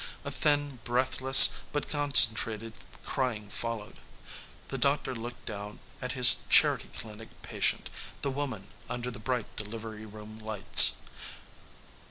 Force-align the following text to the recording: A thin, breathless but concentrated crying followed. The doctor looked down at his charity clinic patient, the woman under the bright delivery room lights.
A 0.25 0.31
thin, 0.31 0.79
breathless 0.83 1.49
but 1.71 1.87
concentrated 1.87 2.73
crying 3.05 3.49
followed. 3.51 3.97
The 4.69 4.79
doctor 4.79 5.13
looked 5.13 5.45
down 5.45 5.79
at 6.01 6.13
his 6.13 6.37
charity 6.49 6.89
clinic 6.97 7.27
patient, 7.43 7.91
the 8.23 8.31
woman 8.31 8.69
under 8.89 9.11
the 9.11 9.19
bright 9.19 9.55
delivery 9.55 10.07
room 10.07 10.39
lights. 10.39 10.93